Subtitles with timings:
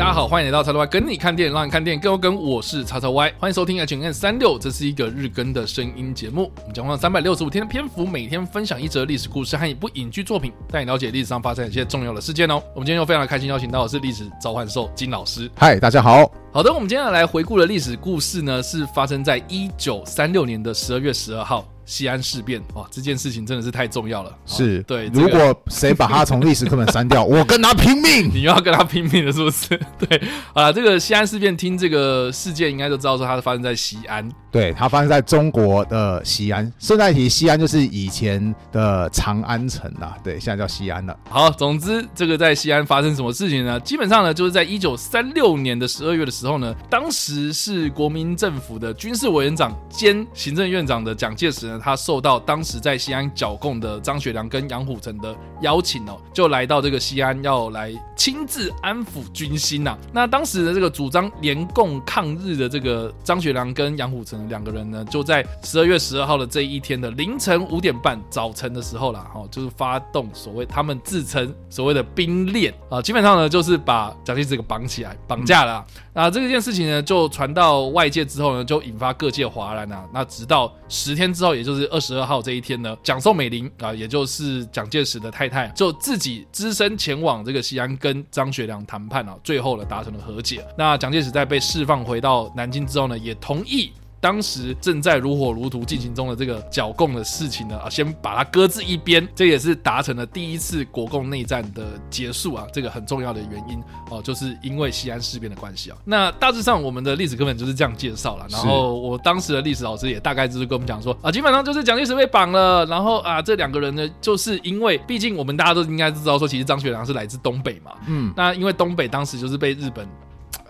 [0.00, 2.34] 大家好，欢迎来到叉叉 Y 跟你看电影，让你看电影更有梗。
[2.34, 6.50] 我是叉叉 Y，欢迎收听 H N N 三六，这是一个日更的声音节目。
[6.60, 12.62] 我们将用三百六十五天的篇幅，每天分享一则历史故事和一部影剧作品，带你了解历史上发生一些重要的事件哦。
[12.74, 15.50] 我们今天又非常的开心，邀请到的是历史召唤兽金老师。
[15.54, 16.32] 嗨，大家好。
[16.50, 21.62] 好的，我们今天要来回顾的历史故事呢，是发生在一九三六年的十二月十二号。
[21.90, 24.32] 西安事变哇，这件事情真的是太重要了。
[24.46, 28.30] 是对，如果谁把他从历史课本删掉， 我跟他拼命。
[28.32, 29.68] 你又要跟他拼命了，是不是？
[29.98, 30.22] 对
[30.54, 34.26] 啊，这个西安事变，听这个事件应该都知道说它是发生在西安。
[34.50, 36.70] 对，它发生在中国的西安。
[36.78, 40.16] 顺带提，西安就是以前的长安城啊。
[40.24, 41.16] 对，现在叫西安了。
[41.28, 43.78] 好，总之这个在西安发生什么事情呢？
[43.80, 51.80] 基本上呢，就是在一九三六年的十二月的时候呢，当时是国民政府的军事委员长兼行政院长的蒋介石呢。
[51.82, 59.96] 他受到当时在西安剿共的张学良跟杨虎城的邀请哦，就来到这个西安，要来亲自安抚军心呐。
[60.12, 75.84] 那当时的这个主张联共抗日的这个张学良跟杨虎城两个人呢，就在十二月十二号的这一天的凌晨五点半早晨的时候啦，哈，就是发动所谓他们自称所谓的兵链啊，基本上呢就是把蒋介石给绑起来绑架了。
[76.12, 80.04] 那这件事情呢，就传到外界之后呢，就引发各界哗然啊。
[80.12, 90.66] 那直到十天之后，也就是二十二号这一天呢，蒋宋美龄啊，也就是蒋介石的太太，就自己只身前往这个西安跟张学良谈判啊，最后呢达成了和解。
[90.76, 93.92] 那蒋介石在被释放回到南京之后呢，也同意。
[94.20, 105.96] 当时正在如火如荼进行中的这个剿共的事情呢，啊，先把它搁置一边，这也是达成了第一次国共内战的结束啊，这个很重要的原因哦，就是因为西安事变的关系啊。
[106.04, 120.06] 那大致上我们的历史课本就是这样介绍了，然后我当时的历史老师也大概就是跟我们讲说啊，基本上就是蒋介石被绑了，然后啊，这两个人呢，就是因为毕竟我们大家都应该知道说，其实张学良是来自东北嘛，嗯，那因为东北当时就是被日本。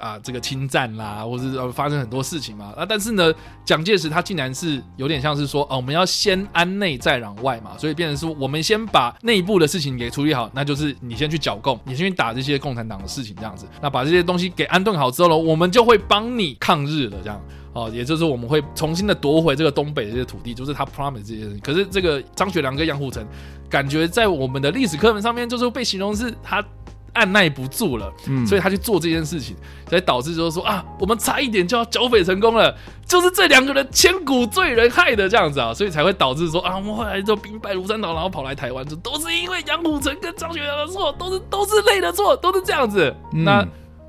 [0.01, 2.73] 啊，这个侵占啦，或是呃发生很多事情嘛。
[2.77, 3.33] 啊，但是呢，
[3.65, 13.67] 蒋介石他竟然是有点像是说，哦、我们要先安内再攘外嘛，所以变成说，我们先把内部的事情给处理好，那就是你先去剿共，你先去打这些共产党的事情，这样子。
[13.81, 17.41] 那把这些东西给安顿好之后呢，我们就会帮你抗日了，这样。
[17.73, 21.61] 哦，也就是我们会重新的夺回这个东北的这些土地，就是他 promise 这些事情。
[21.61, 23.25] 可是这个张学良跟杨虎城，
[23.69, 26.65] 感觉在我们的历史课本上面，就是被形容是他。
[27.13, 29.57] 按耐不住了，嗯，所以他去做这件事情，
[29.89, 32.75] 所以导致就是说啊，我们差一点就要剿匪成功了，
[33.07, 43.15] 就是这两个人千古罪人害的这样子啊，所以才会导致说啊，我们后来就兵败如山倒，然后跑来台湾，这都是因为杨虎城跟张学良的错，都是都是累的错，都是这样子。
[43.33, 43.63] 嗯、那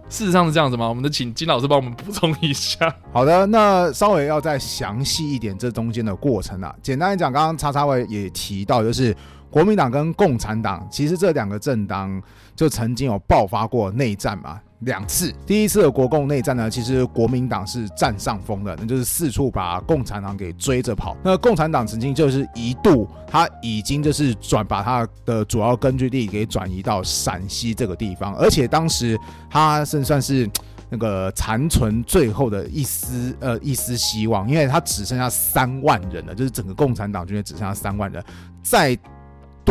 [0.09, 0.87] 事实上是这样子吗？
[0.87, 2.93] 我们就请金老师帮我们补充一下。
[3.11, 6.75] 好的，那稍微要再详细一点这中间的过程啊。
[6.81, 9.15] 简单来讲，刚刚叉叉 Y 也提到，就是。
[9.51, 12.23] 国民党跟共产党其实这两个政党
[12.55, 15.33] 就曾经有爆发过内战嘛，两次。
[15.45, 21.15] 第一次的国共内战呢，其实国民党是占上风的，那就是四处把共产党给追着跑。
[21.23, 29.19] 那共产党曾经就是一度，他已经就是转把他的主要根据地给转移到陕西这个地方，而且当时
[29.49, 30.49] 他甚算是
[30.89, 38.23] 那个残存最后的一丝呃一丝希望，因为他只剩下三万人了，就是整个共产党军队只剩下三万人，
[38.61, 38.97] 在。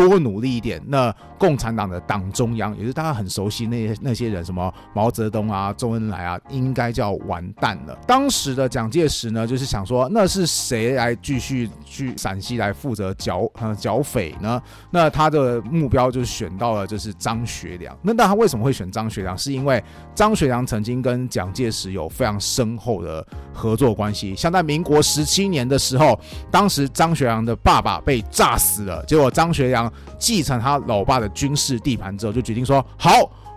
[0.08, 7.98] 多努力一点，那共产党的党中央，也是大家很熟悉那些那些人，什么毛泽东啊、周恩来啊，应该就要完蛋了。
[8.06, 14.60] 当时的蒋介石呢，就是想说，那是谁来继续去陕西来负责剿呃剿匪呢？
[14.90, 17.96] 那他的目标就是选到了就是张学良。
[18.02, 19.36] 那那他为什么会选张学良？
[19.36, 19.82] 是因为
[20.14, 24.36] 张学良曾经跟蒋介石有非常深厚的合作关系。
[24.36, 26.18] 像在民国十七年的时候，
[26.50, 29.90] 当时张学良的爸爸被炸死了，结果张学良。
[30.19, 33.10] 继承他老爸的军事地盘之后，就决定说好，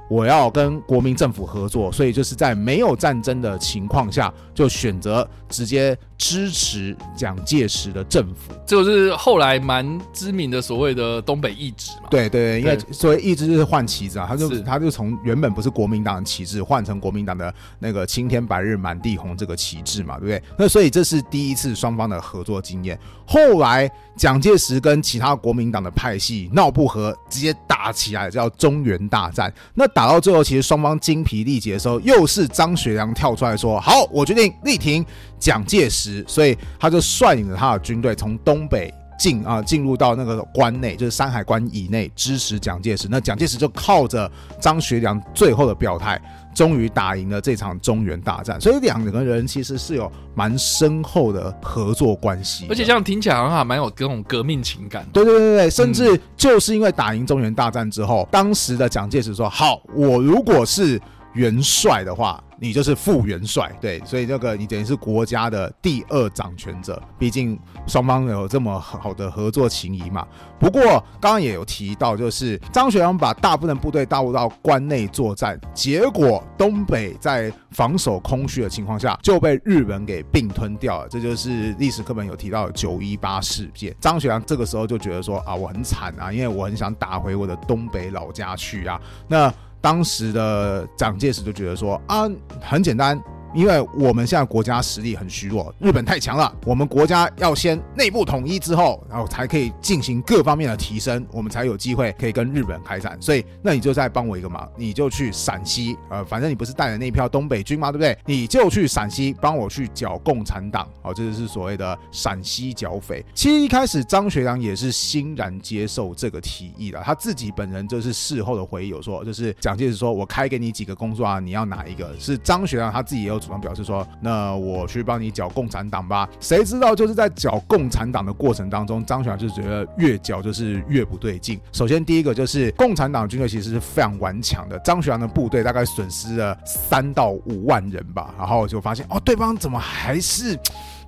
[0.10, 8.54] 我要跟国民政府合作，所以就是在没有战争的情况下，就选择直接支持蒋介石的政府。
[8.66, 12.08] 就是后来蛮知名的所谓的东北易子嘛？
[12.10, 20.42] 对对，因为所谓义直就是换旗子啊，他就他就从原本不是国民党的旗帜换成国民党的那个青天白日满地红这个旗帜嘛，对不对？
[20.58, 22.98] 那所以这是第一次双方的合作经验。
[23.25, 29.54] 后来蒋介石跟其他国民党的派系闹不和，直接打起来，叫中原大战。
[29.74, 35.06] 那打到最后，其实双方精疲力竭的时候，又是张学良跳出来说：“好，我决定力挺
[35.44, 43.07] 蒋介石。”所以他就率领着他的军队从东北进啊进入到那个关内，就是山海关以内支持蒋介石。
[43.10, 44.30] 那蒋介石就靠着
[44.60, 46.22] 张学良最后的表态。
[46.56, 55.04] 终于打赢了这场中原大战，所以两个人其实是有蛮深厚的合作关系，而且这样听起来好像还蛮有这种革命情感。
[55.12, 61.01] 对对对对，甚至就是因为打赢中原大战之后，当时的蒋介石说：“好，我如果是
[61.34, 67.02] 元帅的话，你就是副元帅，对，所以这个你等于是国家的第二掌权者。
[67.18, 70.28] 毕竟双方有这么好的合作情谊嘛。
[70.60, 70.82] 不过
[71.20, 81.10] 刚刚也有提到，就是张学良把大部分部队大入到关内作战，结果东北在防守空虚的情况下就被日本给并吞掉了。
[81.10, 83.94] 这就是历史课本有提到的九一八事件。
[84.00, 89.02] 张学良这个时候就觉得说啊，我很惨啊，因为我很想打回我的东北老家去啊。
[89.28, 89.54] 那
[89.84, 92.24] 当时的蒋介石就觉得说啊，
[92.62, 93.22] 很简单。
[93.54, 96.52] 因为我们现在国家实力很虚弱，日本太强了。
[96.66, 103.16] 我们国家要先内部统一之后，然后才可以进行各方面的提升，我们才有机会可以跟日本开战。
[103.22, 107.92] 所以，那你就再帮我一个忙，你就去陕西，呃，反正你不是带了那票东北军吗？
[107.92, 108.18] 对不对？
[108.26, 113.24] 你就去陕西帮我去剿共产党，哦，这就是所谓的陕西剿匪。
[113.36, 122.12] 其实一开始张学良也是欣然接受这个提议的，他自己本人就是事后的回忆有说，就是蒋介石说我开给你几个工作啊，你要哪一个？
[122.18, 123.43] 是张学良他自己也有。
[123.44, 131.60] 主动表示说：“那我去帮你剿共产党吧。”谁知道就是在剿共产党的过程当中，张学良就觉得越剿就是越不对劲。
[131.72, 138.34] 首先，第一个就是共产党军队其实是非常顽强的，张学良的部队大概损失了三到五万人吧。
[138.38, 140.57] 然后就发现哦，对方怎么还是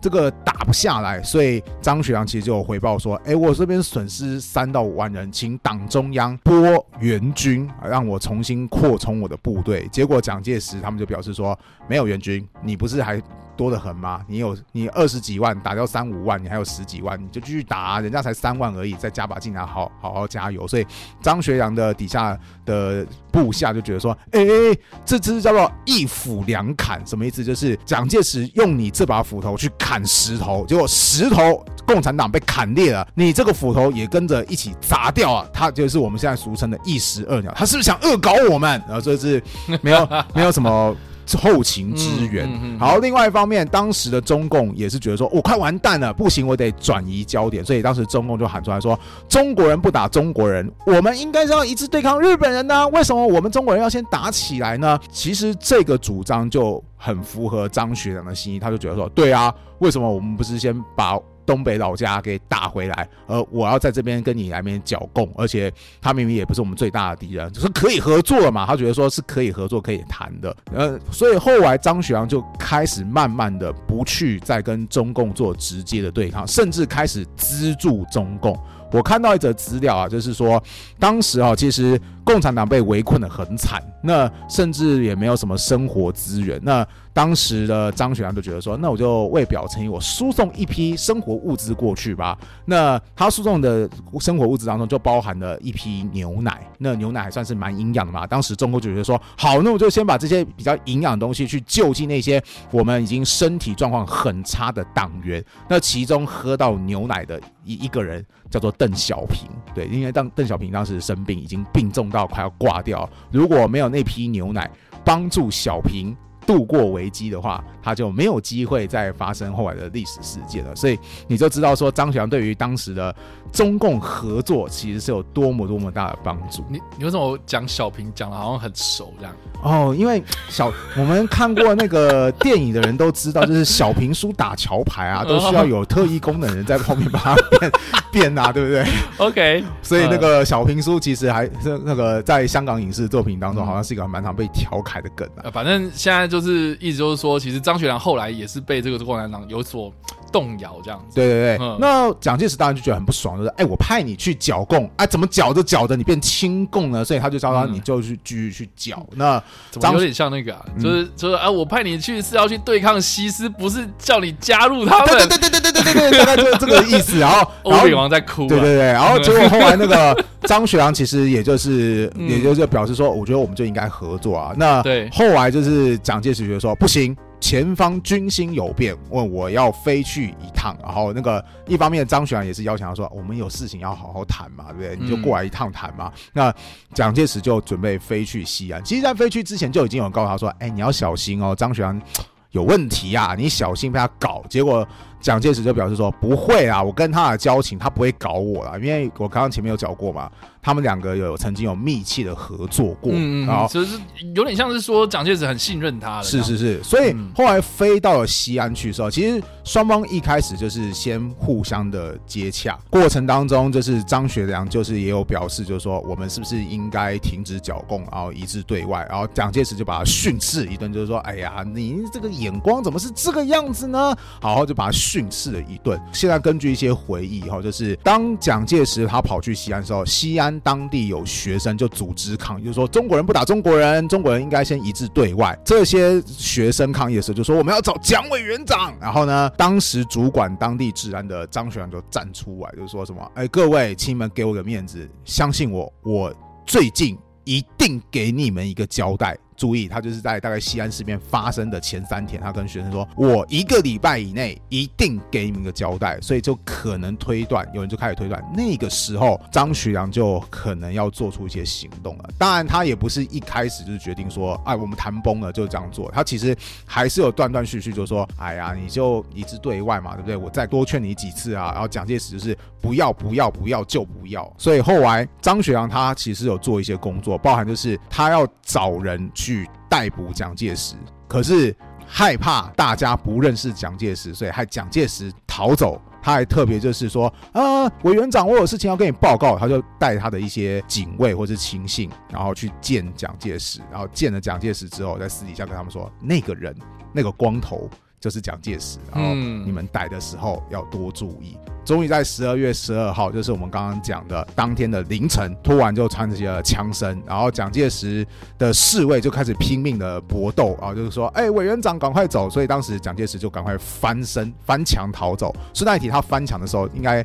[0.06, 1.20] 这个打不下来？
[1.24, 11.58] 所以张学良其实就有回报说：“哎，我这边损失三到五万人，请党中央拨援军，让我重新扩充我的部队。”结果蒋介石他们就表示说
[11.90, 13.20] ：“没有援军。”，你不是还
[13.58, 14.24] 多得很吗？
[14.28, 20.68] 你有你二十几万打掉三五万，你还有十几万，你就继续打，人家才三万而已，再加把劲啊，好好好加油。
[20.68, 20.86] 所以
[21.20, 27.44] 张学良的底下的部下就觉得说，哎、欸，这只是叫做一斧两砍，什么意思？
[27.44, 38.82] 就是蒋介石用你这把斧头去砍石头，结果石头共产党被砍裂了，你这个斧头也跟着一起砸掉啊，他就是我们现在俗称的一石二鸟，他是不是想恶搞我们？
[38.88, 39.42] 然后这是
[39.82, 40.96] 没有 没有什么。
[41.40, 42.48] 后勤支援，
[42.78, 43.00] 好。
[43.00, 47.66] 另外一方面，当时的中共也是觉得说，我快完蛋了，不行，我得转移焦点。
[47.66, 52.88] 所以当时中共就喊出来说，中国人不打中国人，我们应该是要一致对抗日本人呢？
[52.90, 55.00] 为什么我们中国人要先打起来呢？
[55.12, 68.66] 其实这个主张就很符合张学良的心意，他就觉得说，对啊，为什么我们不是先把东北老家给打回来，而我要在这边跟你来边剿共，而且他明明也不是我们最大的敌人，就是可以合作了嘛。
[68.66, 70.56] 他觉得说是可以合作、可以谈的。
[70.74, 78.58] 呃，所以后来张学良就开始慢慢的不去再跟中共做直接的对抗，甚至开始资助中共。
[78.92, 80.62] 我看到一则资料啊，就是说
[81.00, 86.60] 当时啊，其实共产党被围困得很惨，那甚至也没有什么生活资源。
[86.64, 92.38] 那当时的张学良就觉得说，那我就为表诚意，我输送一批生活物资过去吧。
[92.66, 93.90] 那他输送的
[94.20, 98.28] 生活物资当中就包含了一批牛奶，那牛奶还算是蛮营养的嘛。
[98.28, 105.42] 当时中国就觉得说，好，那我就先把这些比较营养的东西去救济那些我们已经身体状况很差的党员。
[105.70, 114.70] 那其中喝到牛奶的一一个人叫做邓小平，对，因为当邓小平当时生病，已经病重到快要挂掉，如果没有那批牛奶
[115.04, 116.16] 帮助小平。
[116.46, 120.76] 度过危机的话，他就没有机会再发生后来的历史事件了。
[120.76, 120.98] 所以
[121.28, 123.14] 你就知道说，张学良对于当时的
[123.52, 126.64] 中共合作其实是有多么多么大的帮助。
[126.70, 129.34] 你你为什么讲小平讲的好像很熟这样？
[129.64, 137.72] 哦，因为小我们看过那个电影的人都知道，就是小平叔打桥牌啊， 都需要有特异功能人在后面把它变
[138.12, 138.86] 变啊，对不对？
[139.18, 145.50] OK，所以那个小平叔其实还是那个在香港影视作品当中，好像是一个蛮常被调侃的梗啊。
[145.52, 146.35] 反正现在就。
[146.36, 149.90] 就是意思就是说，其实张学良后来也是被这个共产党有所
[150.36, 151.16] 动摇，这样子。
[151.16, 151.58] 对对对。
[151.62, 157.06] 嗯、那蒋介石当然就觉得很不爽，就是哎，我派你去剿共，哎，怎么剿着剿着你变亲共呢？
[157.06, 158.98] 所以他就叫他你就去继续去剿。
[159.12, 165.08] 嗯、那怎么有点像那个、啊，就是、嗯、就是啊，我派你去是要去对抗西斯，不是叫你加入他们。
[165.08, 167.18] 对对对对对对对对，大概就是这个意思。
[167.18, 168.48] 然后欧炳王在哭、啊。
[168.50, 168.86] 对对对。
[168.88, 174.54] 然后结果后来那个张学良其实也就是，嗯、也就是表示说，我觉得我们就应该合作啊。
[174.58, 177.16] 那对，后来就是蒋介石觉得说不行。
[177.40, 184.98] 前方军心有变，问我要飞去一趟，然后那个一方面张学良也是邀请他说，我们有事情要好好谈嘛，对不对？
[185.00, 186.12] 你就过来一趟谈嘛。
[186.16, 186.56] 嗯、那
[186.94, 192.02] 蒋介石就准备飞去西安，其实，在飞去之前就已经有人告诉他说，哎，你要小心哦，张学良
[192.52, 194.44] 有问题啊，你小心被他搞。
[194.50, 194.88] 结果。
[195.22, 200.32] 蒋介石就表示说不会啊，我跟他的交情，他不会搞我啦，因为我刚刚前面有讲过嘛。
[200.66, 204.00] 他们两个有曾经有密切的合作过，嗯，然后就是
[204.34, 224.18] 有点像是说蒋介石很信任他了，是是是，所以后来飞到了西安去的时候，其实双方一开始就是先互相的接洽，过程当中就是张学良就是也有表示，就是说我们是不是应该停止剿共，然后一致对外，然后蒋介石就把他训斥一顿，就是说，哎呀，你这个眼光怎么是这个样子呢？
[224.42, 226.02] 好好就把他训斥了一顿。
[226.12, 230.55] 现在根据一些回忆哈，就是当蒋介石他跑去西安的时候，西安。
[230.60, 235.58] 当地有学生就组织抗议，就是说中国人不打中国人，中国人应该先一致对外。
[235.64, 238.94] 这些学生抗议的时候就说我们要找蒋委员长。
[239.00, 246.34] 然后呢，当时主管当地治安的张学良就站出来，就说什么：“哎，各位，亲们给我个面子，相信我，我
[246.66, 262.30] 最近一定给你们一个交代。”注意，他就是在大概西安事变发生的前三天，他跟学生说：“我一个礼拜以内一定给你们个交代。”所以就可能推断，有人就开始推断，那个时候张学良就可能要做出一些行动了。
[262.38, 270.36] 当然，他也不是一开始就是决定说：“哎，我们谈崩了就这样做。”他其实还是有断断续续，就说：“哎呀，你就一致对外嘛，对不对？
[270.36, 274.52] 我再多劝你几次啊。”然后蒋介石就是不要不要不要就不要。
[274.58, 279.45] 所以后来张学良他其实有做一些工作，包含就是他要找人去
[279.90, 280.96] 逮捕蒋介石，
[281.28, 281.76] 可是
[282.06, 286.02] 害怕大家不认识蒋介石，所以害蒋介石逃走。
[286.22, 289.58] 他还特别就是说啊，委员长，我有事情要跟你报告。
[289.60, 293.80] 他就带他的一些警卫或是亲信，然后去见蒋介石。
[293.92, 296.76] 然后见了蒋介石之后，在私底下跟他们说，那个人，
[297.14, 297.90] 那个光头。
[298.18, 301.56] 就是蒋介石，然后你们逮的时候要多注意。
[301.86, 308.26] 终于在十二月十二号，就是我们刚刚讲的当天的凌晨，突然就传起了枪声，然后蒋介石
[308.58, 312.50] 的侍卫就开始拼命的搏斗啊，就是说，哎，委员长赶快走。
[312.50, 315.56] 所以当时蒋介石就赶快翻身翻墙逃走。
[315.74, 317.24] 顺带一提，他翻墙的时候应该。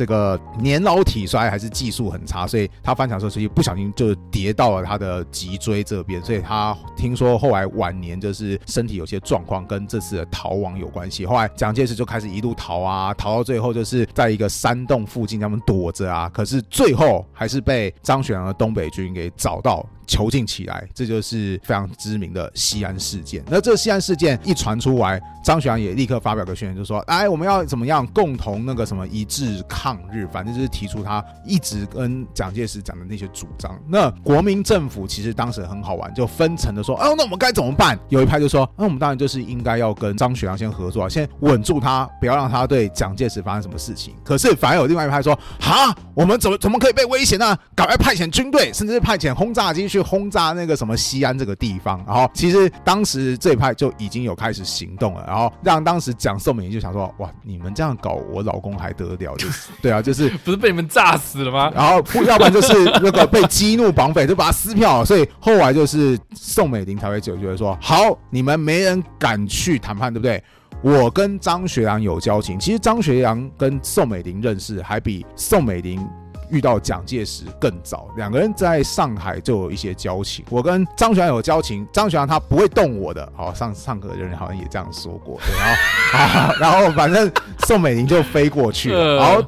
[0.00, 11.26] 这个年老体衰还是技术很差，所以他翻墙的时候，所以不小心就跌到了他的脊椎这边，所以他听说后来晚年就是身体有些状况，跟这次的逃亡有关系。
[11.26, 19.84] 后来蒋介石就开始一路逃啊，逃到最后就是在一个山洞附近，他们躲着啊，可是最后还是被张学良的东北军给找到。
[20.10, 23.44] 囚禁起来，这就是非常知名的西安事件。
[23.48, 30.26] 那这西安事件一传出来，张学良也立刻发表个宣言，就说：“哎，我们要怎么样共同那个什么一致抗日？
[30.32, 47.56] 反正就是提出他一直跟蒋介石讲的那些主张。”那国民政府其实当时很好玩，就分层的说：“哦，那我们该怎么办？”有一派就说：“那我们当然就是应该要跟张学良先合作，先稳住他，不要让他对蒋介石发生什么事情。”可是反而有另外一派说：“哈，我们怎么怎么可以被威胁呢？
[47.76, 59.36] 赶快派遣军队，甚至是派遣轰炸机去。”轰炸那个什么西安这个地方，然后其实当时这一派就已经有开始行动了，然后让当时讲宋美龄就想说，哇，你们这样搞，我老公还得了？
[59.36, 61.70] 就是 对啊，就是不是被你们炸死了吗？
[61.74, 70.42] 然后不要不然就是那个被激怒绑匪就把他撕票，所以后来就是宋美龄才会就觉得说，好，你们没人敢去谈判，对不对？
[70.82, 76.02] 我跟张学良有交情，其实张学良跟宋美龄认识还比宋美龄。
[76.50, 80.44] 遇到蒋介石更早，两个人在上海就有一些交情。
[80.50, 83.30] 我跟张学良有交情，张学良他不会动我的。
[83.36, 85.38] 好，上上课的人好像也这样说过。
[85.46, 85.76] 对，然后
[86.18, 87.30] 啊，然后反正
[87.66, 89.16] 宋美龄就飞过去了。
[89.16, 89.42] 然后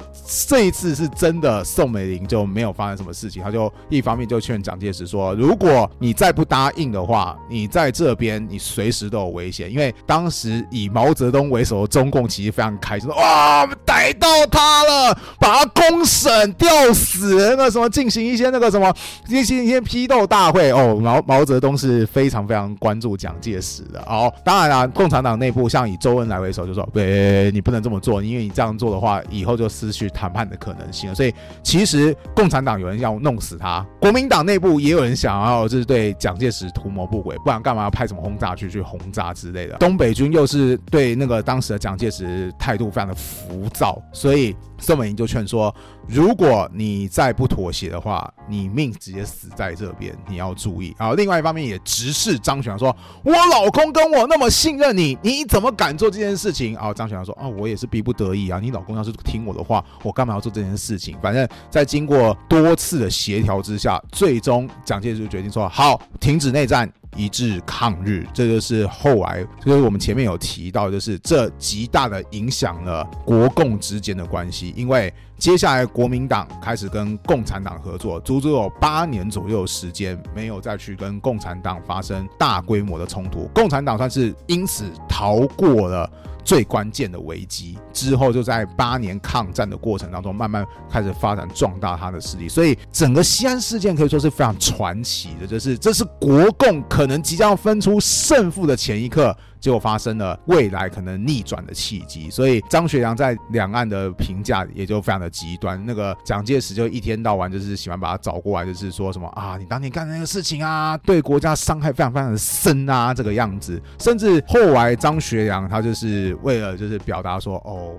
[0.47, 3.43] 这一次是真的，宋美龄就没有发生什么事情。
[3.43, 17.89] 他就一方面就劝蒋介石说：“如果你再不答应的话，你在这边你随时都有危险。”因为当时以毛泽东为首的中共其实非常开心，说：“哇，我们逮到他了，把他公审吊。”死人了什么？
[17.89, 18.93] 进行一些那个什么，
[19.25, 20.99] 进行一些批斗大会哦。
[21.01, 24.33] 毛毛泽东是非常非常关注蒋介石的哦。
[24.43, 39.77] 当然啦，共产党内部像以周恩来为首，就说：“对，你不能这么做，因为你这样做的话，以后就失去谈判的可能性了。”所以，其实共产党有人要弄死他，国民党内部也有人想要就是对蒋介石图谋不轨，不然干嘛要派什么轰炸机去轰炸之类的？
[39.77, 44.55] 东北军又是对那个当时的蒋介石态度非常的浮躁，所以。
[44.79, 45.73] 宋美龄就劝说
[46.09, 61.15] ：“如果你再不妥协的话，你命直接死在这边，你要注意。”然后另外一方面也直视张学良说：“我老公跟我那么信任你，你怎么敢做这件事情？”然后张学良说：“啊，我也是逼不得已啊，你老公要是听我的话，我干嘛要做这件事情？
[61.21, 86.09] 反正，在经过多次的协调之下，最终蒋介石就决定说：好，停止内战。”一致抗日，这就是后来，就是我们前面有提到，就是这极大的影响了国共之间的关系，因为接下来国民党开始跟共产党合作，足足有八年左右时间没有再去跟共产党发生大规模的冲突，共产党算是因此逃过了
[86.43, 87.77] 最关键的危机。
[87.91, 92.49] 之后就在八年抗战的过程当中，慢慢开始发展壮大他的势力。
[92.49, 99.35] 所以整个西安事件可以说是非常传奇的，就是这是国共可能即将分出胜负的前一刻。
[99.63, 105.81] 就发生了未来可能逆转的契机，所以张学良在两岸的评价也就非常的极端。
[105.85, 113.81] 那个蒋介石就一天到晚就是喜欢把他找过来，就是说什么啊，你当年干的那个事情啊，对国家伤害非常非常的深啊，这个样子。
[113.99, 117.95] 甚至后来张学良他就是为了就是表达说，哦。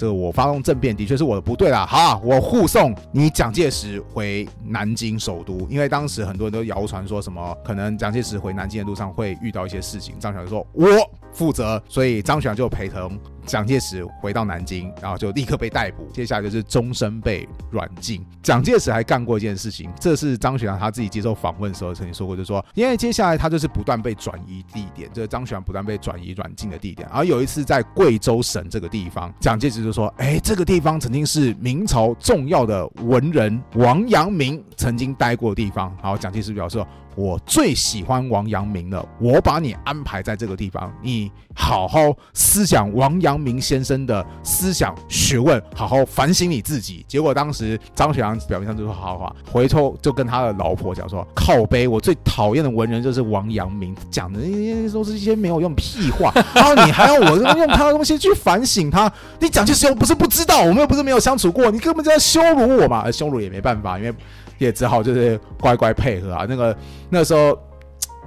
[0.00, 1.84] 这我发动政变的确是我的不对啦。
[1.84, 10.14] 好，我护送你蒋介石回南京首都，因为当时很多人都谣传说什么可能蒋介石回南京的路上会遇到一些事情。
[10.18, 10.86] 张学良说：“我
[11.34, 13.12] 负责。”所以张学良就陪同。
[13.50, 18.24] 蒋介石回到南京，然后就立刻被逮捕，接下来就是终身被软禁。
[18.44, 27.08] 蒋介石还干过一件事情，这是张学良他自己接受访问的时候曾经说过，就说，因为接下来他就是不断被转移地点，这个张学良不断被转移软禁的地点。
[27.08, 36.80] 而有一次在贵州省这个地方，蒋介石就说：“哎，这个地方曾经是明朝重要的文人王阳明曾经待过的地方。”然后蒋介石表示。
[37.16, 47.04] 我最喜欢王阳明了，我把你安排在这个地方，你好好思想王阳明先生的思想学问，好好反省你自己。
[47.08, 64.14] 结果当时张学良表面上就说好好话，回头就跟他的老婆讲说靠背，我最讨厌的文人就是王阳明，讲的那些都是一些没有用屁话，然后你还要我用他的东西去反省他，你蒋介石又不是不知道，我们又不是没有相处过，你根本就在羞辱我嘛，而羞辱也没办法，因为。
[64.60, 66.46] 也只好就是乖乖配合啊。
[66.48, 66.76] 那个
[67.10, 67.58] 那时候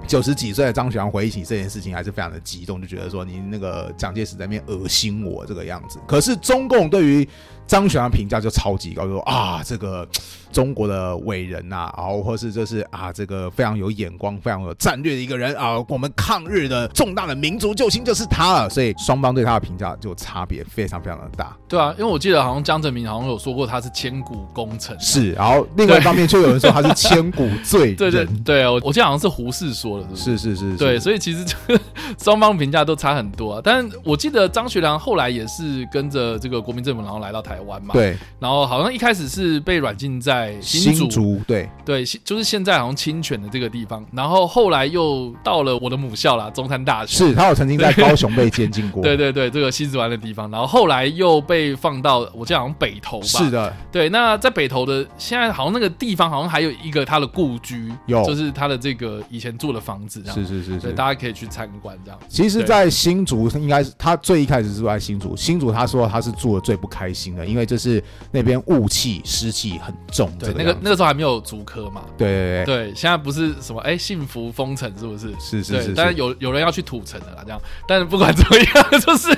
[0.06, 5.98] 九十几岁的张学良回忆起这件事情，还是非常的激动，就觉得说你那个蒋介石在那边恶心我这个样子。
[6.06, 7.26] 可是中共对于
[7.66, 10.06] 张学良评价就超级高，就说啊这个。
[10.54, 18.70] 中国的伟人呐，然后或是就是啊，这个非常有眼光、非常有战略的一个人啊，我们抗日的重大的民族救星就是他了。
[18.70, 21.56] 所以双方对他的评价就差别非常非常的大。
[21.66, 25.32] 对啊，因为我记得好像江泽民好像有说过他是千古 功臣，是。
[25.32, 27.96] 然后另外一方面却有人说他是千古罪人。
[27.98, 30.76] 对对对啊，我我记得好像是胡适说的，是是是是，是。
[30.76, 31.80] 对，所以其实这个
[32.22, 33.60] 双方评价都差很多啊。
[33.64, 37.92] 但我记得张学良后来也是跟着这个国民政府，然后来到台湾嘛。
[37.92, 38.16] 对。
[38.38, 41.40] 然后好像一开始是被软禁在新竹。
[41.46, 47.16] 对对，就是现在好像清泉的这个地方，然后后来又到了我的母校啦，中山大学。
[47.16, 49.02] 是他有曾经在高雄被监禁过。
[49.04, 53.26] 对对对，这个西子湾的地方，然后后来又被放到我记得好像北投吧。
[53.26, 54.08] 是的，对。
[54.08, 60.22] 那在北投的现在好像那个地方好像还有一个他的故居，有就是他的这个以前住的房子。
[60.26, 62.18] 是是是是，对，大家可以去参观这样。
[62.28, 68.02] 其实，在新竹应该是他最一开始是住在新竹，新竹他说他是住的最不开心的，因为就是
[68.32, 70.30] 那边雾气湿气很重。
[70.38, 71.84] 对，那个那个时候还没有竹科。
[71.94, 75.32] 嘛，对对对，对，现在不是什么哎、欸，幸福封城是不是？
[75.38, 77.60] 是是是，但是有有人要去土城的啦，这样。
[77.86, 79.36] 但是不管怎么样， 就是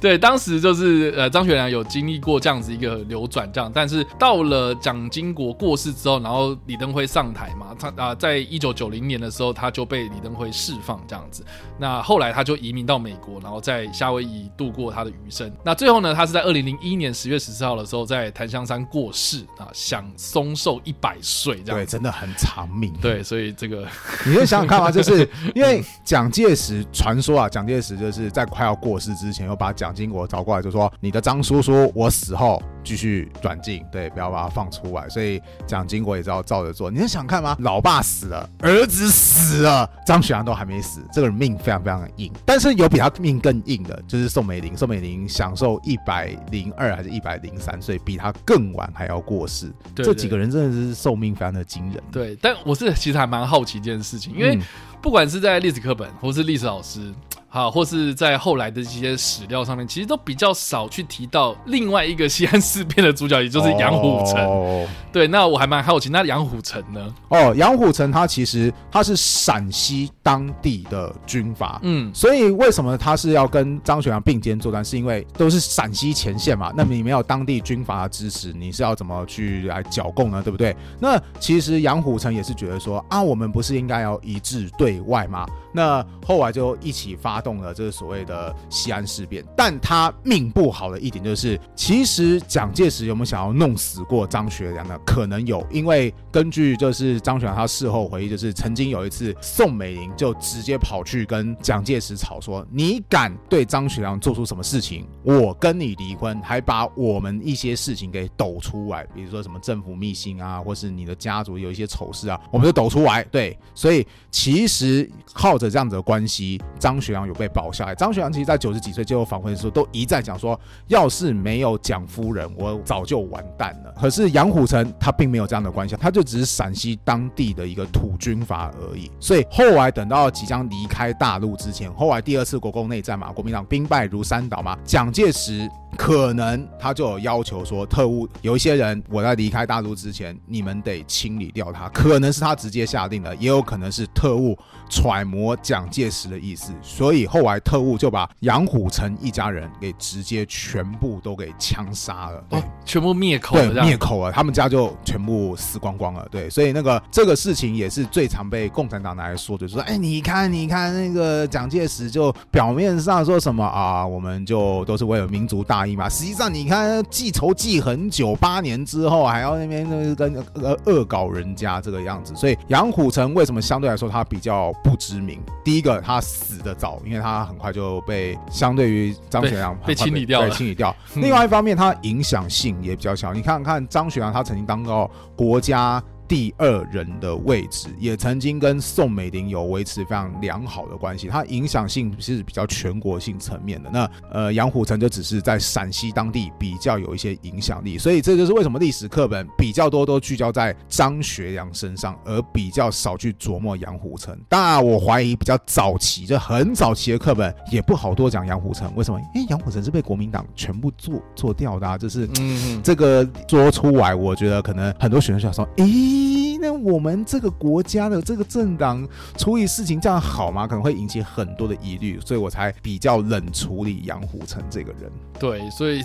[0.00, 3.70] 对，当时就是呃，张学良有经历过这样子一个流转，这样。
[3.74, 11.44] 但是到了蒋经国过世之后，然后李登辉上台嘛，他啊、呃，在一九九零年的时候，他就被李登辉释放这样子。
[11.78, 15.50] 那后来他就移民到美国，然后在夏威夷度过他的余生。
[15.64, 21.86] 那最后呢，他是在二零零一年十月十四号的时候，在檀香山过世啊，享寿寿一百岁这样对。
[21.86, 23.86] 真的很长命，对，所以这个
[24.26, 35.08] 你就想想看嘛，就是 因为蒋介石传说啊，蒋介石就是在快要过世之前，又把蒋经国找过来，就说你的张叔叔我死后继续转进，对，不要把它放出来。
[35.08, 36.90] 所以蒋经国也知道照着做。
[36.90, 37.56] 你是想看吗？
[37.60, 42.32] 老爸死了，儿子死了，张学良都还没死，这个人命非常非常的硬。
[42.44, 44.76] 但是有比他命更硬的，就是宋美龄。
[44.76, 49.72] 宋美龄享受一百零二还是一百零三岁，比他更晚还要过世。
[49.94, 52.02] 对这几个人真的是寿命非常的惊人。
[52.12, 54.58] 对，但我是其实还蛮好奇一件事情，因为
[55.02, 57.12] 不管是在历史课本或是历史老师。
[57.50, 64.44] 好，或是在后来的这些史料上面，其实都比较少去提到另外一个西安事变的主角，也就是杨虎城。
[64.44, 64.86] Oh.
[65.10, 67.14] 对，那我还蛮好奇，那杨虎城呢？
[67.30, 74.84] 哦，杨虎城他其实他是陕西当地的军阀，嗯，所以为什么他是要跟张学良并肩作战？
[74.84, 80.42] 是因为都是陕西前线嘛，那么你没有当地军阀的支持，你是要怎么去来剿共呢？
[80.42, 80.76] 对不对？
[81.00, 85.46] 那其实杨虎城也是觉得说啊，我们不是应该要一致对外吗？
[85.72, 94.98] 那后来就一起发动了这个所谓的西安事变，但他命不好的一点就是，其实蒋介石有没有想要弄死过张学良呢？
[95.04, 113.22] 可能有，因为根据就是张学良他事后回忆，就是曾经有一次宋美龄就直接跑去跟蒋介石吵说：“你敢对张学良做出什么事情，我跟你离婚。”还把我们一些事情给抖出来，比如说什么政府密信啊，或是你的家族有一些丑事啊，我们就抖出来。
[113.24, 117.28] 对，所以其实靠着这样子的关系，张学良。
[117.28, 117.94] 有被保下来。
[117.94, 123.92] 张学良其实，在九十几岁接受访问的时候，都一再讲说，要是没有蒋夫人，我早就完蛋了。
[124.00, 129.10] 可是杨虎城他并没有这样的关系，他就只是陕西当地的一个土军阀而已。
[129.20, 135.68] 所以后来等到即将离开大陆之前，后来第二次国共内战嘛，国民党兵败如山倒嘛，蒋介石。
[135.96, 141.88] 可能他就有要求说，特务有一些人，我在离开大陆之前，你们得清理掉他。
[141.88, 144.56] 可能是他直接下令的，也有可能是特务
[144.90, 165.98] 揣摩蒋介石的意思，所以后来特务就把杨虎城一家人给直接全部都给枪杀了，对，哦、全部灭口了，对，灭口了，他们家就全部死光光了，对，所以那个这个事情也是最常被共产党拿来说的，就是说，哎，你看，你看那个蒋介石就表面上说什么啊，我们就都是为了民族大义。
[165.98, 175.37] 嘛，实际上你看记仇记很久，八年之后还要那边跟呃恶搞人家这个样子，所以杨虎城为什么相对来说他比较不知名？
[175.64, 180.94] 第一个他死的早，因为他很快就被相对于张学良被，被清理掉了，清理掉。
[181.16, 183.32] 另外一方面，他影响性也比较小。
[183.32, 186.02] 你看看张学良，他曾经当过国家。
[186.28, 193.88] 第二人的位置，也曾经跟宋美龄有维持非常良好的关系，他影响性是比较全国性层面的。
[193.90, 204.38] 那呃，杨虎城就只是在陕西当地比较有一些影响力，所以这就是为什么历史课本比较多都聚焦在张学良身上，而比较少去琢磨杨虎城。
[204.50, 208.92] 当然，我怀疑比较早期，就很早期的课本也不好多讲杨虎城。
[208.94, 209.18] 为什么？
[209.34, 216.17] 因为杨虎城是被国民党全部做做掉的啊，就是嗯，这个说出来，我觉得可能很多学生想说，诶。
[216.60, 220.66] 那我们这个国家的这个政党处理事情这样好吗？
[220.66, 225.10] 可能会引起很多的疑虑，所以我才比较冷处理杨虎城这个人。
[225.38, 226.02] 对，所以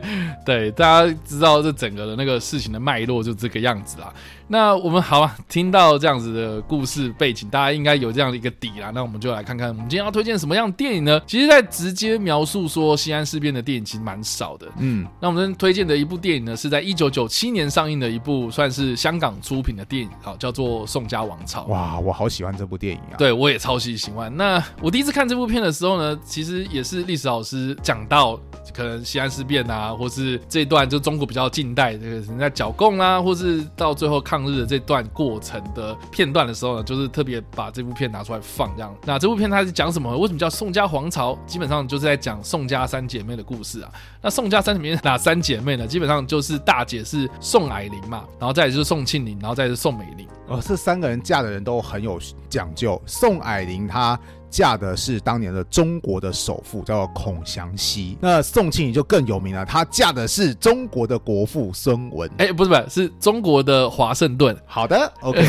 [0.44, 4.12] 对大家知道这整个的那个事情的脉络就这个样子啦。
[4.48, 8.92] 那我们好啊，听到这样子的故事背景，大家应该有这样的一个底啦。
[8.94, 11.20] 那我们就来看看，我们今天要推荐什么样的电影呢？
[11.26, 14.68] 其实，在直接描述说西安事变的电影其实蛮少的。
[14.78, 21.62] 嗯，那我们推荐的一部电影呢，是在一九九七年上映的一部，算是香港出品的电影，好，叫做《宋家王朝》。
[21.66, 23.18] 哇，我好喜欢这部电影啊！
[23.18, 24.34] 对，我也超级喜欢。
[24.36, 28.38] 那我第一次看这部片的时候呢，其实也是历史老师讲到，
[28.72, 38.94] 可能西安事变啊，啊或是这段就中国比较近代这个人在剿共啊，或是到最后抗日的这段过程的片段的时候呢，就是特别把这部片拿出来放这样。
[39.04, 40.16] 那这部片它是讲什么？
[40.16, 41.38] 为什么叫宋家皇朝？
[41.46, 43.90] 基本上就是在讲宋家三姐妹的故事啊。
[44.20, 45.86] 那宋家三姐妹哪三姐妹呢？
[45.86, 50.26] 基本上就是大姐是宋霭龄嘛，然后再就是宋庆龄，然后再是宋美龄。
[50.48, 52.18] 哦，这三个人嫁的人都很有
[52.48, 53.00] 讲究。
[53.06, 54.18] 宋霭龄她。
[54.56, 58.16] 嫁的是当年的中国的首富，叫做孔祥熙。
[58.22, 62.30] 那宋庆龄就更有名了，她嫁的是中国的国父孙文。
[62.38, 64.56] 哎，不是不是，是中国的华盛顿。
[64.64, 65.46] 好的， OK，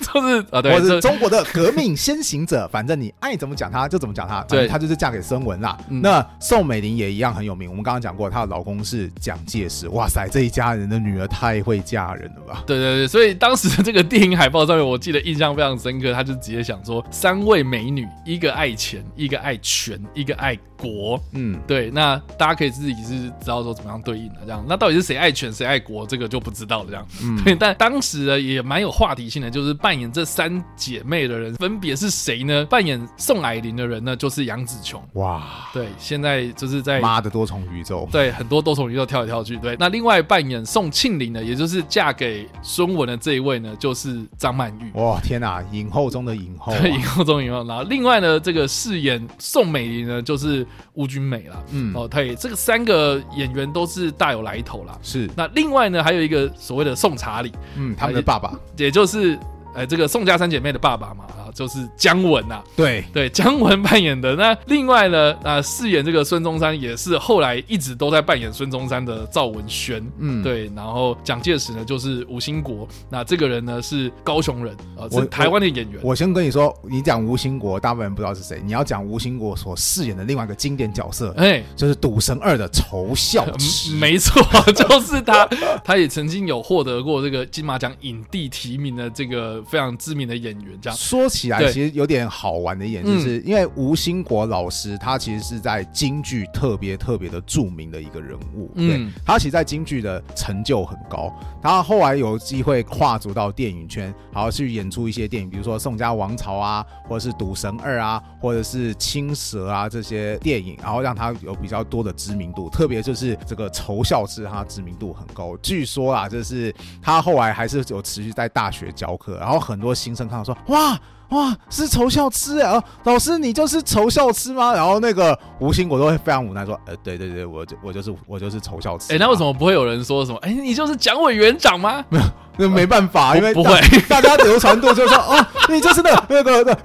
[0.00, 2.66] 就是啊，对，我是中国的革命先行者。
[2.68, 4.40] 反正你爱怎么讲他就怎么讲他。
[4.44, 5.76] 对，她就是嫁给孙文啦。
[5.90, 7.68] 嗯、那宋美龄也一样很有名。
[7.68, 9.86] 我们刚刚讲过，她的老公是蒋介石。
[9.90, 12.64] 哇塞，这一家人的女儿太会嫁人了吧？
[12.66, 16.14] 对对对，所以当时的这个电影海报上面，我记得印象非常深刻。
[16.14, 18.08] 他就直接想说，三位美女。
[18.24, 21.18] 一个爱钱，一个爱权，一个爱国。
[21.32, 21.90] 嗯，对。
[21.92, 24.64] 那大家可以自己是知道说怎么样对应的这样。
[24.68, 27.06] 那到底是谁爱犬，谁爱国，这个就不知道了这样。
[27.22, 27.54] 嗯， 对。
[27.54, 32.64] 但当时呢也蛮有话题性的，就是扮演这三姐妹的人分别是谁呢？
[32.66, 35.02] 扮演宋霭龄的人呢，就是杨紫琼。
[35.14, 35.42] 哇，
[35.72, 35.88] 对。
[35.98, 39.56] 现在就是在妈的多重宇宙，对，很多多重宇宙跳来跳去。
[39.56, 39.76] 对。
[39.80, 44.90] 那另外扮演宋庆龄的，也就是嫁给孙文的这一位呢，就是张曼玉。
[44.94, 47.64] 哇，天哪，影后中的影后，啊，对，影后中的影后。
[47.64, 48.12] 然后另外。
[48.12, 51.62] 另外呢，这个饰演宋美龄呢，就是鄔君美啦。
[51.72, 54.98] 嗯，哦，对，这个三个演员都是大有来头啦。
[55.02, 55.28] 是。
[55.36, 59.38] 那另外呢，还有一个所谓的宋查理，嗯，他们的爸爸，也就是
[59.74, 61.24] 呃，这个宋家三姐妹的爸爸嘛。
[61.52, 64.34] 就是姜文呐、啊，对对，姜文扮演的。
[64.34, 70.70] 那另外呢，啊，饰演这个孙中山也是后来一直都在扮演孙中山的赵文轩，嗯，对。
[70.74, 72.88] 然后蒋介石呢，就是吴兴国。
[73.10, 76.00] 那这个人呢是高雄人，啊，是台湾的演员。
[76.02, 78.60] 我先跟你说，你讲吴兴国，大部分人不知道是谁。
[78.64, 83.98] 你要讲吴兴国所饰演的另外一个经典角色，哎，就是《赌神二》的仇笑、嗯。
[83.98, 85.48] 没错，就是他。
[85.84, 90.78] 他也曾经有获得过这个金马奖影帝提名的这个非常知名的演员。
[90.80, 91.41] 这样说起。
[91.42, 98.70] 起来其实有点好玩的一点，就是因为吴兴国老师，他其实是在京剧特别特别的著名的一个人物。
[98.76, 101.32] 对，他其实，在京剧的成就很高。
[101.60, 112.68] 他后来有机会跨足到电影圈，然后去演出一些电影，比如说《宋家王朝》啊，或者是《赌神二》啊，或者是《青蛇》啊这些电影，然后让他有比较多的知名度。
[112.70, 115.56] 特别就是这个仇笑是他知名度很高。
[115.56, 120.98] 据说啊，就是他后来还是有持续在大学教课，然后很多新生看到说，哇。
[121.32, 122.82] 哇，是仇笑痴啊！
[123.04, 124.74] 老师，你就是仇笑痴吗？
[124.74, 129.14] 然后那个吴兴国都会非常无奈说，呃，对对对，我就我就是我就是仇笑痴。
[129.14, 130.38] 哎，那为什么不会有人说什么？
[130.42, 132.04] 哎，你就是蒋委员长吗？
[132.10, 132.24] 没有，
[132.58, 136.76] 那没办法，因为不会， 大家流传度就是说，哦，你就是那那个那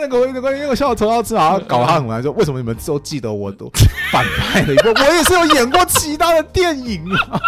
[0.00, 3.70] 那个那个那个笑仇笑痴啊，搞他很无奈说，为什么你们都记得我都
[4.12, 4.92] 反派的一个？
[4.92, 7.40] 我也是有演过其他的电影啊。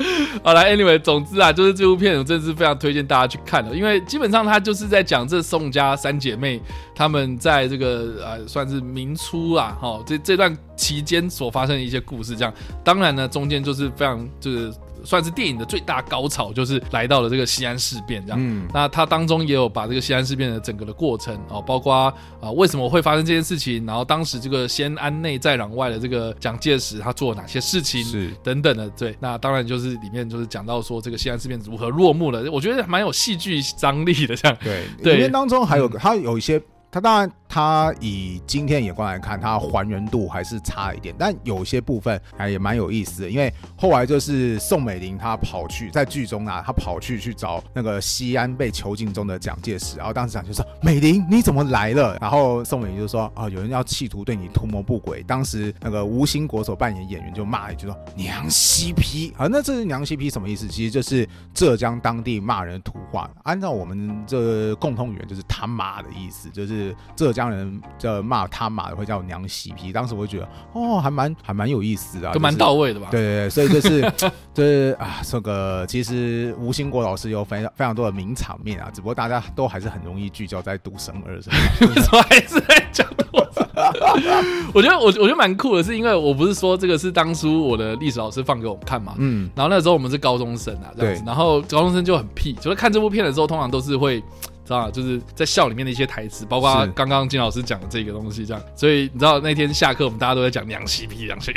[0.42, 6.60] 好来，Anyway，总之啊，就是这部片我真的是非常推荐大家去看的，因为基本上它就是在讲这宋家三姐妹
[6.94, 14.72] 她们在这个呃算是明初啊，哈，这这段期间所发生的一些故事，这样，当然呢，中间就是非常就是。
[15.04, 18.38] 算是电影的最大高潮，就是来到了这个西安事变这样。
[18.40, 28.88] 嗯，那它当中也有把这个西安事变的整个的过程哦，包括啊、呃、为什么会发生这件事情，然后当时这个先安内再攘外的这个蒋介石他做了哪些事情，是等等的。
[28.90, 34.56] 对，那当然就是里面就是讲到说这个西安事变如何落幕了，我觉得蛮有戏剧张力的这样。
[34.62, 36.60] 对，对，里面当中还有它有一些。
[36.92, 43.28] 他当然，它以今天眼光来看，它还原度还是差一点，但有些部分还也蛮有意思的。
[43.28, 60.68] 因为后来就是宋美龄，她跑去在剧中啊，她跑去去找那个西安被囚禁中的蒋介石，然后当时蒋介石说：“美龄，你怎么来了？”然后宋美龄就说：“啊，有人要企图对你图谋不轨。”当时那个吴兴国所扮演演员就骂一句说：“娘西皮！”啊，那这是娘西皮什么意思？
[60.68, 66.94] 其实就是浙江当地骂人的土话，按照我们这共通语言就是他妈的意思，就是。
[67.16, 73.06] 浙江人叫骂他妈的会叫娘洗皮，当时我就觉得哦，还蛮还蛮有意思的，啊，都蛮到位的吧？
[73.12, 74.12] 对对对，所以就是
[74.52, 83.06] 就是啊，这个其实吴兴国老师有非常非常多的名场面啊，只不过大家都还是很容易聚焦在赌神二身上，为什么还是在讲
[84.74, 94.22] 我 觉得我我觉得蛮酷的，是因为我不是说这个是当初我的历史老师放给我们看嘛，嗯，然后那时候我们是高中生啊，这样子，然后高中生就很屁，就是看这部片的时候，通常都是会。
[94.76, 98.62] 啊，就是在笑里面的一些台词，包括刚刚金老师讲的这个东西，这样。
[98.74, 101.52] 所以你知道那天下课，我们大家都在讲娘西皮，娘西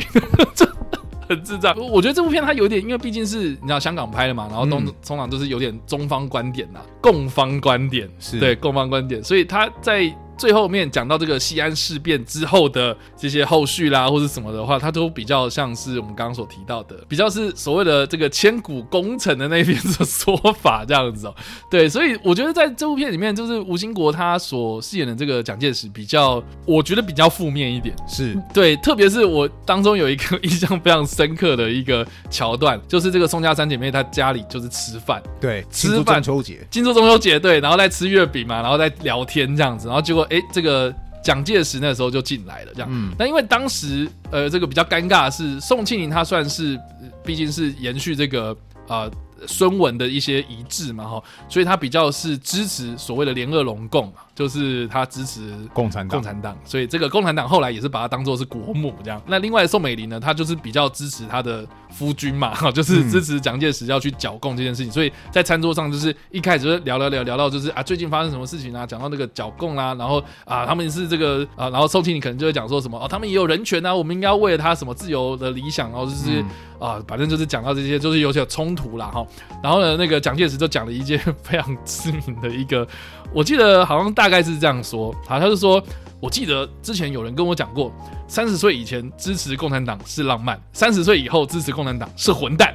[1.29, 1.75] 很智障。
[1.77, 10.13] 我觉得这部片它有点，因为毕竟是你知道香港拍的嘛，然后通通常都是有点中方观点呐，共方观点，是对共方观点，所以他在。
[10.37, 21.35] 最后面讲到这个西安事变之后的这些后续啦，或者什么的话，它都比较像是我们刚刚所提到的，比较是所谓的这个千古功臣的那边的说法这样子哦。
[21.69, 27.95] 对，所以我觉得在这部片里面，就是吴兴国他所饰演的这个蒋介石，比较我觉得比较负面一点。
[28.07, 40.22] 是对，特别是我当中有一个印象非常深刻的一个桥段，就是这个宋家三姐妹她家里就是吃饭，对，吃饭中秋节，庆祝中秋节，对，然后在吃月饼嘛，然后在聊天这样子，然后结果。
[40.25, 42.89] 哎，这个蒋介石那时候就进来了，这样。
[42.91, 46.79] 嗯，那因为当时，呃，这个比较尴尬的是，宋庆龄他算是，
[47.23, 48.51] 毕竟是延续这个
[48.87, 49.03] 啊。
[49.05, 49.11] 呃
[49.45, 59.21] 孙文的一些遗志嘛，哈，所以他比较是支持所谓的联俄龙共，就是他支持共产党共产党，所以这个共产党后来也是把他当做是国母这样。
[59.27, 64.91] 那另外宋美龄呢，她就是比较支持她的夫君嘛，哈， 就是支持蒋介石要去剿共这件事情。
[64.91, 76.41] 所以在餐桌上就是一开始就是聊聊聊聊到就是啊最近发生什么事情啊，讲到那个剿共啊，然后啊他们是这个啊，然后宋庆龄可能就会讲说什么哦，他们也有人权啊，我们应该要为了他什么自由的理想，然后就是。
[76.41, 76.45] 嗯
[76.83, 79.25] 啊，反正就是讲到这些，就是有些冲突啦哈。
[79.63, 82.85] 然后呢，那个蒋介石就讲了一件 非常知名的一个，
[83.31, 85.83] 我记得好像大概是这样说，好，他就说，
[86.19, 87.91] 我记得之前有人跟我讲过，
[88.27, 92.73] 三十岁以前支持共产党是浪漫，三十岁以后支持共产党是混蛋，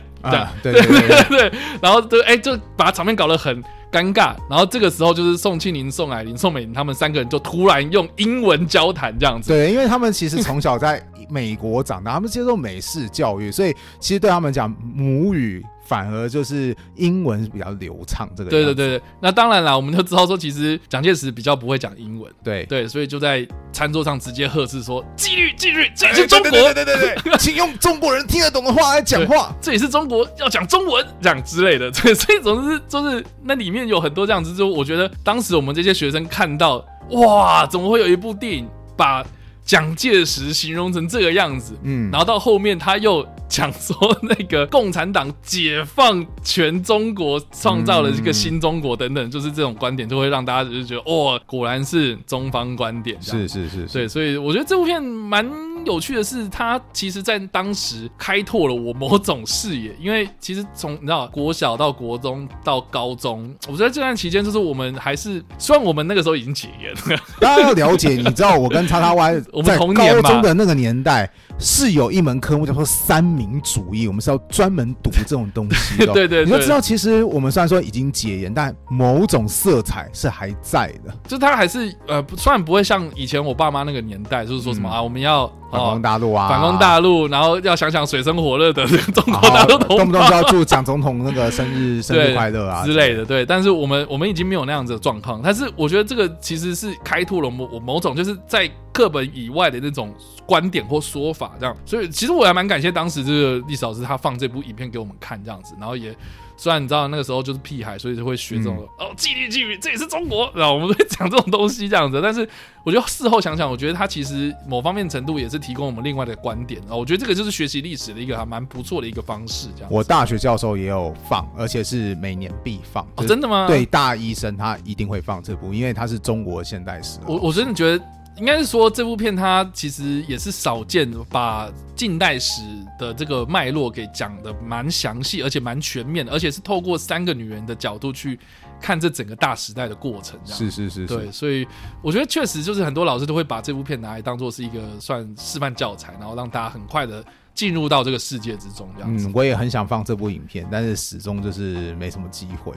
[0.62, 1.58] 对对对 对。
[1.80, 4.34] 然后就哎，就把场面搞得很尴尬。
[4.48, 9.50] 然后这个时候就是宋庆龄、宋霭龄、宋美龄他们三个人就突然用英文交谈这样子。
[9.50, 11.02] 对，因为他们其实从小在。
[11.30, 18.28] 美国长大，他们接受美式教育，所以其实对他们讲母语反而就是英文比较流畅。
[18.36, 22.66] 这个对对对对，那当然啦，我们就知道说，其实蒋介石比较不会讲英文，对。
[22.66, 39.24] 对，所以就在餐桌上直接呵斥说：“纪律纪律，这里是中国，对对对对对， 请用中国人听得懂的话来讲话，这也是中国，要讲中文，这样之类的。”对， 所以总之就是那里面有很多这样子，就我觉得当时我们这些学生看到，哇，怎么会有一部电影把
[39.64, 55.48] 蒋介石形容成这个样子，嗯，然后到后面他又讲说那个共产党解放全中国，创造了这个新中国等等，就是这种观点就会让大家就觉得，哦，果然是中方观点，是是是，是，对，所以我觉得这部片蛮
[55.86, 71.30] 有趣的是，它其实在当时开拓了我某种视野，因为其实从你知道国小到国中到高中，我觉得这段期间就是我们还是，虽然我们那个时候已经解严了， 大家要了解，你知道我跟叉叉 Y 我们同年高中的那个年代。
[71.58, 76.06] 是有一门科目叫做三民主义，我们是要专门读这种东西的。
[76.14, 81.14] 对，对对，你就知道，其实我们虽然说已经解严，但某种色彩是还在的。
[81.26, 93.24] 就它还是呃，虽然不会像以前我爸妈那个年代，就是说什么、嗯、啊，我们要反攻大陆啊，反攻大陆，然后要想想水深火热的这个中国大陆，动不动就要祝蒋总统那个生日 生日快乐啊之类的。
[93.24, 95.40] 对，但是我们我们已经没有那样子的状况。
[95.42, 100.12] 但是我觉得这个其实是开拓了某某种，就是在课本以外的那种
[100.44, 101.76] 观点或说法，这样。
[101.86, 106.12] 所以其实我还蛮感谢当时这个历史老师，他放这部影片给我们看，这样子，然后也。
[106.60, 112.20] 虽然你知道那个时候就是屁孩，所以就会学这种、嗯、哦，纪律纪律，这也是中国，然后我们会讲这种东西这样子。
[112.20, 112.40] 但是
[112.82, 116.96] 我觉得事后想想，我觉得他其实某方面程度也是提供我们另外的观点啊。
[116.96, 119.68] 我觉得这个就是学习历史的一个还蛮不错的一个方式。
[119.76, 123.06] 这样，我大学教授也有放，而且是每年必放。
[123.14, 123.68] 哦，真的吗？
[123.68, 127.20] 对，大医生他一定会放这部，因为他是中国现代史。
[127.24, 128.04] 我我真的觉得。
[128.38, 132.62] 应该是说，这部片它其实也是少见把近代史
[132.98, 138.38] 的这个脉络给讲的蛮详细，而且蛮全面的，而且是透过三个女人的角度去
[138.80, 140.38] 看这整个大时代的过程。
[140.44, 141.66] 这样是是是，对，所以
[142.02, 147.24] 我觉得确实就是很多老师都会把这部片拿来当做是一个算示范教材，然后让大家很快的。
[147.54, 149.26] 进入到这个世界之中，这样子。
[149.26, 152.72] 嗯，我也很想放这部影片，但是始终就是没什么机会。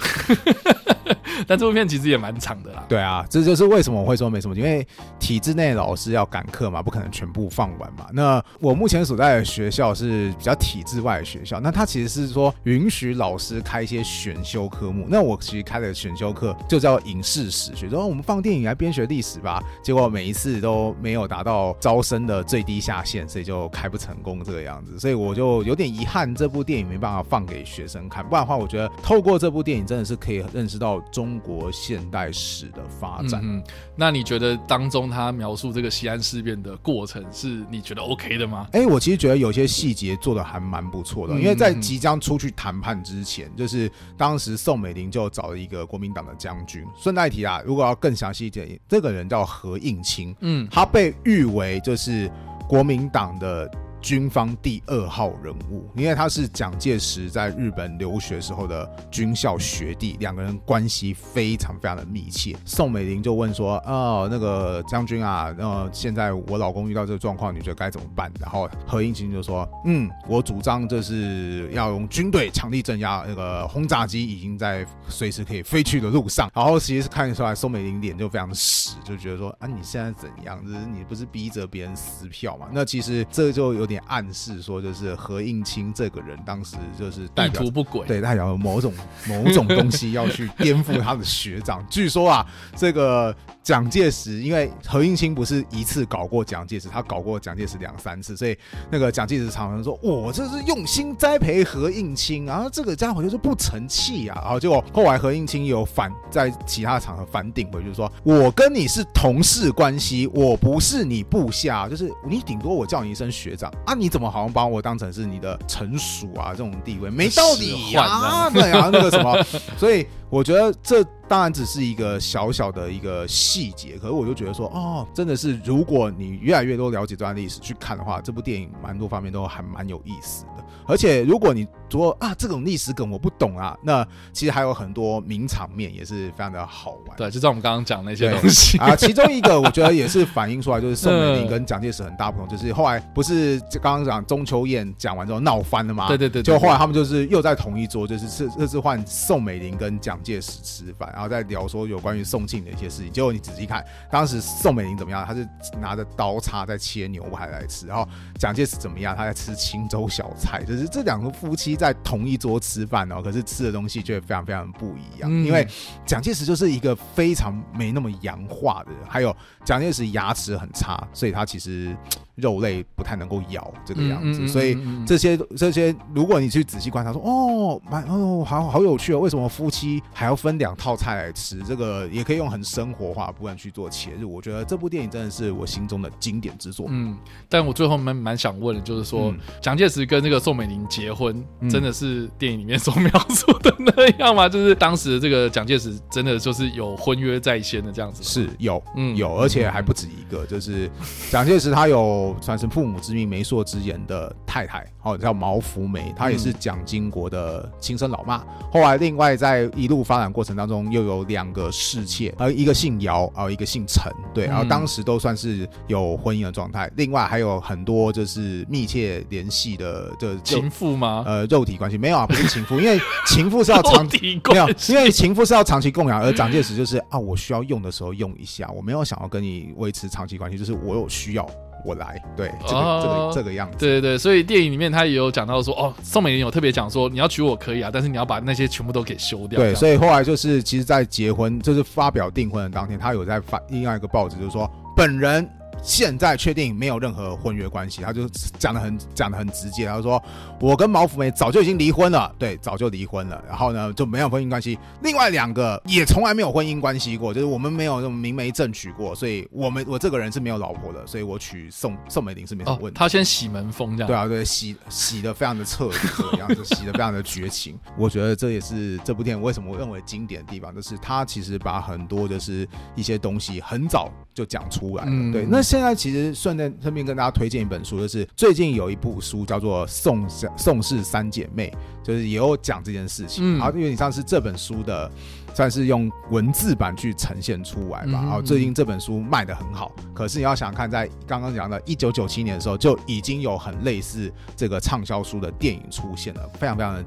[1.45, 2.85] 但这部片其实也蛮长的啦。
[2.87, 4.87] 对啊，这就是为什么我会说没什么，因为
[5.19, 8.07] 体制内老师要赶课嘛，不可能全部放完嘛。
[8.13, 15.05] 那我目前所在的学校是比较体制外的学校，那他其实是说允许老师开一些选修科目。
[15.09, 19.61] 那我其实开的选修课就叫影视史学，说我们放电影来边学历史吧。
[19.83, 24.61] 结果每一次都没有达到招生的最低下限，所以就开不成功这个。
[24.61, 28.23] 样子，所以我就有点遗憾，这部电影没办法放给学生看。
[28.23, 33.41] 不然的话，我觉得透过这部电影，真的是可以认识到中国现代史的发展。
[33.43, 33.63] 嗯，
[33.95, 38.67] 那你觉得当中他描述这个西安事变的过程，是你觉得 OK 的吗？
[38.73, 46.84] 哎、欸，我其实觉得有些细节做的还蛮不错的，因为在即将出去谈判之前，就是当时宋美龄就找了一个国民党的将军。
[46.97, 52.31] 顺带提啊，如果要更详细一点，这个人叫何应钦，嗯，他被誉为就是
[52.67, 53.69] 国民党的。
[54.01, 62.55] 军方第二号人物，因为他是蒋介石在日本留学时候的军校学弟，两个人关系非常非常的密切。
[62.65, 80.59] 宋美龄就问说：“哦，那个将军啊，呃，现在我老公遇到这个状况，你觉得该怎么办？”然后何应钦就说：“嗯，我主张就是要用军队强力镇压，那个轰炸机已经在随时可以飞去的路上。”然后其实看出来，宋美龄脸就非常的死，就觉得说：“啊，你现在怎样？
[80.65, 83.90] 就是你不是逼着别人撕票嘛？”那其实这就有。
[83.91, 88.93] 点暗示说，就是何应钦这个人当时就是意图不轨，对，代表某种
[89.27, 91.86] 某种东西要去颠覆他的学长。
[91.89, 98.58] 据说啊，这个蒋介石，因为何应钦不是一次搞过蒋介石，他搞过蒋介石两三次，所以
[98.89, 113.71] 那个蒋介石常常说：“我这是用心栽培何应钦，然后这个家伙就是不成器啊。”然后结果后来何应钦有反在其他场合反顶回，就是说我跟你是同事关系，我不是你部下，就是你顶多我叫你一声学长。
[113.85, 113.93] 啊！
[113.93, 116.51] 你怎么好像把我当成是你的臣属啊？
[116.51, 118.49] 这种地位没道理啊！
[118.49, 119.43] 对啊，那个什么，
[119.77, 121.05] 所以我觉得这。
[121.27, 130.65] 当然只是一个小小的一个细节，可是我就觉得说，哦，真的是，如果你越来越多了解这段历史去看的话，这部电影蛮多方面都还蛮有意思的。
[130.85, 137.15] 而且如果你说啊，这种历史梗我不懂啊，那其实还有很多名场面也是非常的好玩。
[137.15, 146.09] 对，就像我们刚刚讲那些东西 啊，其中一个我觉得也是反映出来，就是宋 美龄跟蒋介石很大不同，就是后来不是刚刚讲中秋宴讲完之后闹翻了吗？
[146.09, 151.10] 对对对，就后来他们就是又在同一桌，就是这这次换宋美龄跟蒋介石吃饭。
[151.13, 155.25] 然后在聊说有关于宋庆的一些事情，结果你仔细看，当时宋美龄怎么样？
[155.25, 155.47] 她是
[155.79, 158.07] 拿着刀叉在切牛排来吃，然后
[158.39, 159.15] 蒋介石怎么样？
[159.15, 165.29] 他在吃青州小菜，就是这两个夫妻在同一桌吃饭哦，可是吃的东西却非常非常不一样。
[165.29, 165.67] 因为
[166.05, 171.95] 蒋介石就是一个非常没那么洋化的人，还有蒋介石牙齿很差，所以他其实。
[172.41, 181.62] 肉类不太能够咬这个样子，所以这些这些，如果你去仔细观察说，哦，蛮哦，好好有趣哦，为什么夫妻还要分两套菜来吃？
[181.63, 184.34] 这个也可以用很生活化不断去做切入。
[184.34, 186.88] 我觉得这部电影真的是我心中的经典之作。
[186.89, 187.15] 嗯，
[187.47, 194.47] 但我最后蛮蛮想问的，就是说蒋介石跟这个宋美龄结婚，真的是电影里面所描述的那样吗？
[194.49, 198.24] 就是当时这个蒋介石真的就是有婚约在先的这样子？
[198.24, 200.89] 是有，嗯，有，而且还不止一个，就是
[201.30, 202.30] 蒋介石他有。
[202.32, 208.38] 有算是父母之命、媒妁之言的太太，哦，叫毛福梅，她也是蒋经国的亲生老妈。
[208.38, 216.89] 嗯、后来另外在一路发展过程当中，又有两个侍妾，呃，一个姓姚，呃，一个姓陈，对，然后当时都算是有婚姻的状态。
[216.95, 221.23] 另外还有很多就是密切联系的，就情妇吗？
[221.25, 231.47] 呃，肉体关系没有啊，不是情妇， 因为情妇是要长期没有，因为情妇是要长期供养，而蒋介石就是啊，我需要用的时候用一下，我没有想要跟你维持长期关系，就是我有需要。
[231.84, 239.59] 我来，对，这个、哦、这个这个样子，对对对，所以电影里面他也有讲到说，哦，宋美龄有特别讲说，你要娶我可以啊，但是你要把那些全部都给休掉。
[239.59, 245.47] 对，所以后来就是，其实，在结婚就是发表订婚的当天，他有在发另外一个报纸，就是说本人。
[245.84, 248.28] 现在确定没有任何婚约关系，他就
[248.59, 250.22] 讲得很讲得很直接，他说
[250.59, 254.78] 我跟毛福梅早就已经离婚了，对，早就离婚了，然后呢就没有婚姻关系。
[255.01, 262.97] 另外两个也从来没有婚姻关系过，就是我们没有那种明媒正娶过，所以我们我这个人是没有老婆的，所以我娶宋宋美龄是没什么问题。
[262.97, 267.76] 哦，他先洗门风这样，对啊，对，洗洗的非常的彻底，这个样子洗的非常的绝情。
[267.97, 275.61] 我觉得这也是这部电影为什么我认为经典的地方，就是他其实把很多就是一些东西很早就讲出来了，嗯、对，那。
[275.62, 281.72] 现在其实顺便顺便跟大家推荐一本书，就是最近有一部书叫做《宋宋氏三姐妹》，
[282.05, 283.57] 就是也有讲这件事情。
[283.57, 285.09] 然后因为你上次这本书的
[285.54, 288.12] 算是用文字版去呈现出来吧。
[288.12, 297.06] 然后最近这本书卖的很好，可是你要想看，在刚刚讲的一九九七年的时候，就已经有很类似这个畅销书的电影出现了，非常非常的。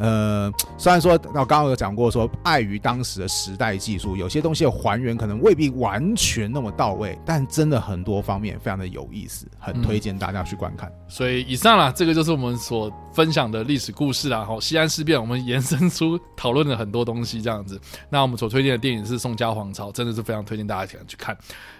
[0.00, 10.88] 呃，虽然说我刚刚有讲过说，碍于当时的时代技术，有些东西的还原可能未必完全那么到位，但真的很多方面非常的有意思，很推荐大家去观看。
[10.88, 14.44] 嗯、所以以上啦，这个就是我们所分享的历史故事啦。
[14.44, 17.80] 好，西安事变，我们延伸出讨论了很多东西，这样子。
[18.10, 21.36] 那我们所推荐的电影是《宋家皇朝》，真的是非常推荐大家去看。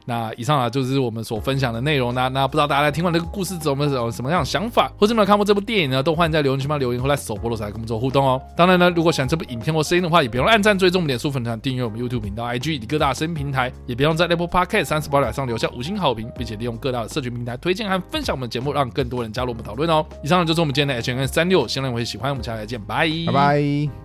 [0.07, 2.29] 那以上啊，就是我们所分享的内容啦。
[2.29, 6.03] 那不知道大家在听完这个故事之后，有没有什么样的想法，或者有没有看过这部电影呢？
[6.03, 8.41] 都欢迎在留言区帮留言，或在首播的时候来跟我们做互动哦。
[8.55, 20.05] 当然呢，如果喜欢这部影片或声音的话，也别忘按赞、追踪我们脸书粉团、订阅我们 YouTube 频道、IG 以及各大声音平台，也别忘在 Apple Podcast 三十八点上留下五星好评，并且利用各大社群平台推荐和分享我们的节目，让更多人加入我们讨论哦。
[20.23, 22.31] 以上呢就是我们今天的 H&M 365，希望你会喜欢。
[22.31, 24.04] 我们下次再见，拜拜。